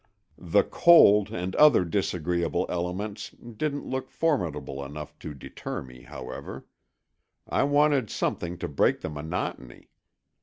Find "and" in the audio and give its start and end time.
1.29-1.55